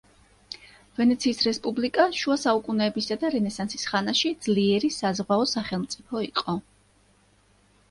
[0.99, 6.59] ვენეციის რესპუბლიკა შუა საუკუნეებისა და რენესანსის ხანაში ძლიერი საზღვაო სახელმწიფო იყო.